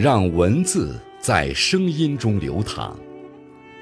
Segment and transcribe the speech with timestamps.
[0.00, 2.96] 让文字在声音中流淌，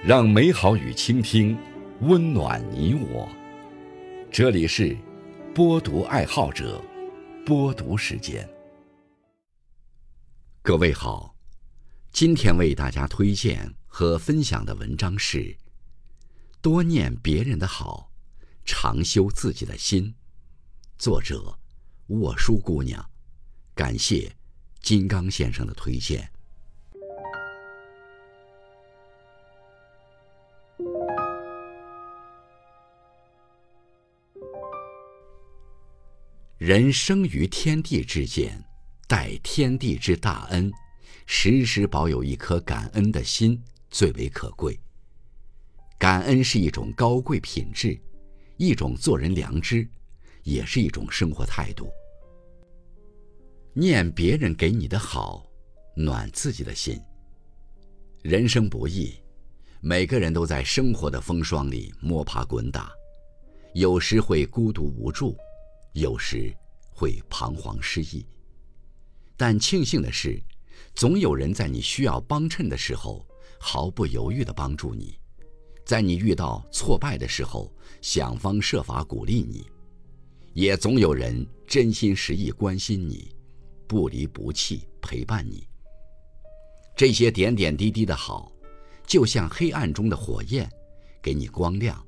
[0.03, 1.55] 让美好与倾听
[2.01, 3.29] 温暖你我。
[4.33, 4.97] 这里是
[5.55, 6.83] 播读爱好者
[7.45, 8.49] 播读时间。
[10.63, 11.37] 各位好，
[12.13, 15.39] 今天为大家推荐和分享的文章是
[16.63, 18.11] 《多念别人的好，
[18.65, 20.05] 常修自己的心》，
[20.97, 21.59] 作者
[22.07, 23.05] 沃书姑娘。
[23.75, 24.36] 感谢。
[24.87, 26.31] 金刚先生的推荐。
[36.57, 38.65] 人生于天地之间，
[39.09, 40.73] 待天地之大恩，
[41.27, 44.79] 时时保有一颗感恩的心最为可贵。
[45.99, 47.99] 感恩是一种高贵品质，
[48.57, 49.85] 一种做人良知，
[50.45, 51.91] 也是一种生活态度。
[53.79, 55.47] 念别人给你的好，
[55.95, 56.99] 暖自己的心。
[58.23, 59.13] 人生不易，
[59.83, 62.91] 每个人都在生活的风霜里摸爬滚打，
[63.75, 65.37] 有时会孤独无助，
[65.93, 66.51] 有时
[66.89, 68.25] 会彷徨失意。
[69.37, 70.43] 但庆幸的是，
[70.95, 73.29] 总有人在你需要帮衬的时候
[73.61, 75.19] 毫不犹豫地帮助你，
[75.85, 79.67] 在你遇到挫败的时候想方设法鼓励你，
[80.55, 83.36] 也总有人真心实意关心你。
[83.87, 85.67] 不离不弃陪伴你，
[86.97, 88.51] 这些点点滴滴的好，
[89.07, 90.69] 就像黑暗中的火焰，
[91.23, 92.05] 给你光亮，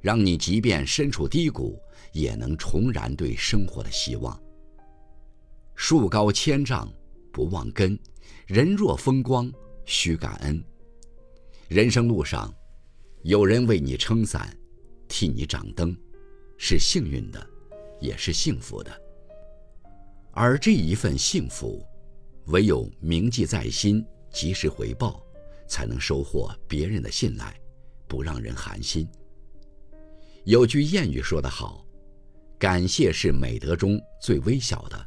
[0.00, 1.78] 让你即便身处低谷，
[2.12, 4.40] 也能重燃对生活的希望。
[5.74, 6.90] 树高千丈
[7.30, 7.98] 不忘根，
[8.46, 9.52] 人若风光
[9.84, 10.62] 须感恩。
[11.68, 12.54] 人生路上，
[13.22, 14.56] 有人为你撑伞，
[15.08, 15.94] 替你掌灯，
[16.56, 17.46] 是幸运的，
[18.00, 19.05] 也是幸福的。
[20.38, 21.82] 而这一份幸福，
[22.48, 25.24] 唯有铭记在心，及时回报，
[25.66, 27.58] 才能收获别人的信赖，
[28.06, 29.08] 不让人寒心。
[30.44, 31.86] 有句谚语说得好
[32.60, 35.06] ：“感谢是美德中最微小的，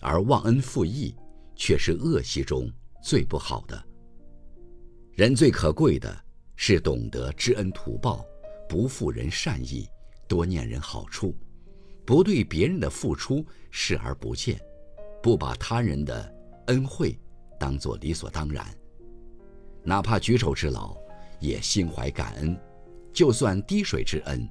[0.00, 1.14] 而忘恩负义
[1.54, 2.68] 却是恶习中
[3.00, 3.84] 最不好的。”
[5.14, 6.24] 人最可贵的
[6.56, 8.26] 是懂得知恩图报，
[8.68, 9.88] 不负人善意，
[10.26, 11.32] 多念人好处。
[12.06, 14.60] 不对别人的付出视而不见，
[15.20, 16.34] 不把他人的
[16.68, 17.18] 恩惠
[17.58, 18.64] 当作理所当然，
[19.82, 20.96] 哪怕举手之劳
[21.40, 22.56] 也心怀感恩，
[23.12, 24.48] 就算滴水之恩，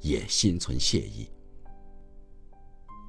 [0.00, 1.30] 也心存谢意。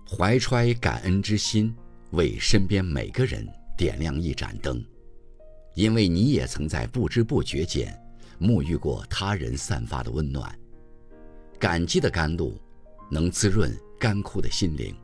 [0.09, 1.75] 怀揣感恩之心，
[2.11, 3.45] 为身边每个人
[3.77, 4.81] 点亮一盏灯，
[5.75, 7.93] 因为你也曾在不知不觉间
[8.39, 10.57] 沐浴过他人散发的温暖，
[11.59, 12.57] 感激的甘露。
[13.09, 14.95] 能滋润干枯的心灵。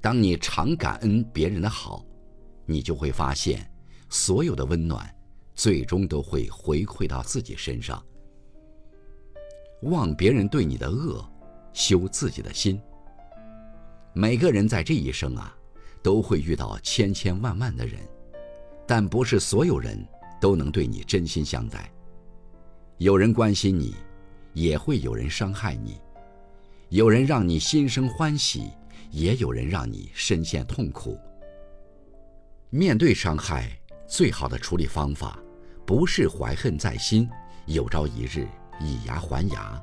[0.00, 2.04] 当你常感恩别人的好，
[2.64, 3.68] 你就会发现，
[4.08, 5.12] 所有的温暖，
[5.54, 8.02] 最终都会回馈到自己身上。
[9.82, 11.24] 忘别人对你的恶，
[11.72, 12.80] 修自己的心。
[14.14, 15.54] 每个人在这一生啊，
[16.02, 18.00] 都会遇到千千万万的人，
[18.86, 19.98] 但不是所有人
[20.40, 21.92] 都能对你真心相待。
[22.98, 23.94] 有人关心你，
[24.54, 26.00] 也会有人伤害你。
[26.90, 28.70] 有人让你心生欢喜，
[29.10, 31.18] 也有人让你深陷痛苦。
[32.70, 33.76] 面对伤害，
[34.06, 35.36] 最好的处理方法，
[35.84, 37.28] 不是怀恨在心，
[37.66, 38.46] 有朝一日
[38.80, 39.82] 以牙还牙，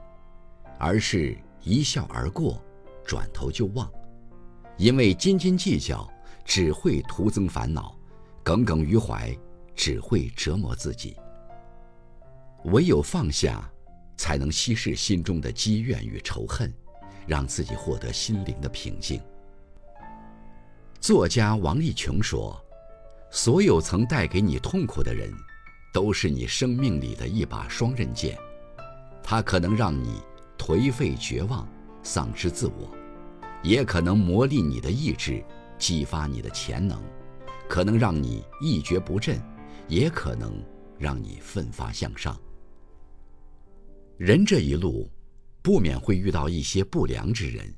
[0.79, 2.63] 而是一笑而过，
[3.05, 3.91] 转头就忘。
[4.77, 6.09] 因为斤斤计较
[6.45, 7.97] 只会徒增烦恼，
[8.43, 9.37] 耿耿于怀
[9.75, 11.17] 只会折磨自己。
[12.65, 13.69] 唯有放下，
[14.15, 16.73] 才能稀释心中的积怨与仇恨。
[17.25, 19.21] 让自己获得心灵的平静。
[20.99, 22.59] 作家王立琼说
[23.29, 25.31] ：“所有曾带给你痛苦的人，
[25.93, 28.37] 都是你生命里的一把双刃剑。
[29.21, 30.21] 它可能让你
[30.57, 31.67] 颓废绝望、
[32.03, 32.89] 丧失自我，
[33.63, 35.43] 也可能磨砺你的意志、
[35.77, 36.97] 激发你的潜能；
[37.67, 39.41] 可能让你一蹶不振，
[39.87, 40.53] 也可能
[40.97, 42.39] 让你奋发向上。
[44.17, 45.09] 人这一路。”
[45.63, 47.73] 不免会遇到一些不良之人，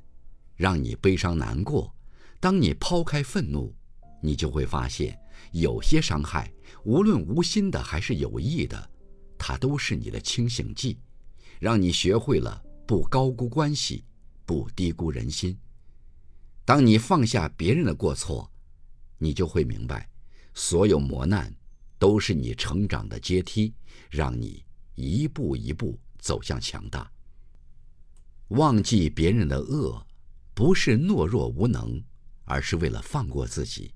[0.56, 1.94] 让你悲伤难过。
[2.40, 3.72] 当你抛开愤怒，
[4.20, 5.16] 你就会发现，
[5.52, 6.52] 有些伤害，
[6.82, 8.90] 无论无心的还是有意的，
[9.38, 10.98] 它都是你的清醒剂，
[11.60, 14.04] 让你学会了不高估关系，
[14.44, 15.56] 不低估人心。
[16.64, 18.50] 当你放下别人的过错，
[19.16, 20.10] 你就会明白，
[20.54, 21.54] 所有磨难
[22.00, 23.72] 都是你成长的阶梯，
[24.10, 24.64] 让你
[24.96, 27.08] 一步一步走向强大。
[28.48, 30.06] 忘记别人的恶，
[30.54, 32.02] 不是懦弱无能，
[32.44, 33.92] 而是为了放过自己。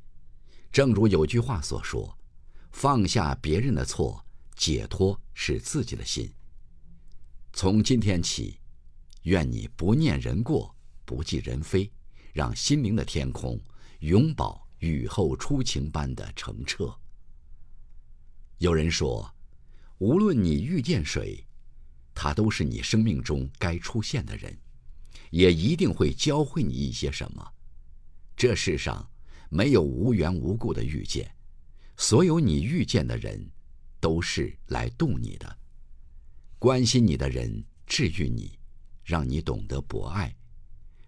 [0.72, 2.18] 正如有句话所说
[2.72, 4.24] ：“放下别人的错，
[4.56, 6.32] 解脱是自己的心。”
[7.52, 8.58] 从今天起，
[9.22, 10.74] 愿你不念人过，
[11.04, 11.90] 不计人非，
[12.32, 13.60] 让心灵的天空
[14.00, 16.92] 永保雨后初晴般的澄澈。
[18.58, 19.32] 有人说，
[19.98, 21.44] 无论你遇见谁，
[22.22, 24.54] 他都是你生命中该出现的人，
[25.30, 27.52] 也一定会教会你一些什么。
[28.36, 29.10] 这世上
[29.48, 31.34] 没有无缘无故的遇见，
[31.96, 33.42] 所有你遇见的人，
[34.00, 35.58] 都是来渡你的。
[36.58, 38.58] 关心你的人治愈你，
[39.02, 40.28] 让你懂得博爱；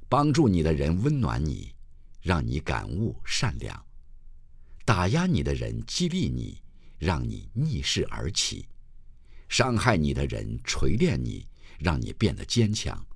[0.09, 1.75] 帮助你的人温暖你，
[2.23, 3.77] 让你感悟善良；
[4.87, 6.63] 打压你的人激励你，
[6.99, 8.67] 让你逆势而起；
[9.53, 11.47] 伤害你的人锤炼你，
[11.79, 13.07] 让你变得坚强。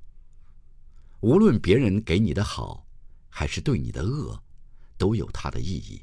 [1.21, 2.87] 无论别人给你的好，
[3.31, 4.39] 还是对你的恶，
[4.99, 6.03] 都有它的意义；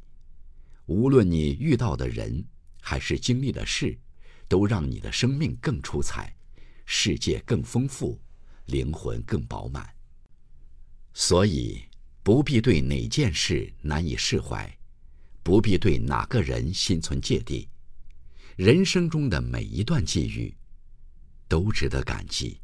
[0.88, 2.44] 无论你遇到的人，
[2.82, 3.96] 还是经历的事。
[4.50, 6.36] 都让你的生命更出彩，
[6.86, 8.20] 世界更丰富，
[8.66, 9.88] 灵魂更饱满。
[11.14, 11.82] 所以，
[12.22, 14.72] 不必对哪件事难以释怀，
[15.42, 17.68] 不必对哪个人心存芥蒂。
[18.56, 20.56] 人生中的每一段际遇，
[21.48, 22.63] 都值得感激。